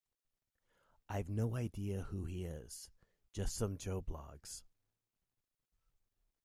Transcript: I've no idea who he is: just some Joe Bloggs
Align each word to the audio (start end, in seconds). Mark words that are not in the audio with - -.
I've 1.07 1.29
no 1.29 1.55
idea 1.55 2.05
who 2.09 2.25
he 2.25 2.43
is: 2.43 2.89
just 3.33 3.53
some 3.55 3.77
Joe 3.77 4.01
Bloggs 4.01 4.63